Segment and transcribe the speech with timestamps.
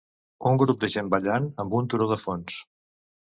[0.51, 2.57] Un grup de gent ballant amb un turó de fons.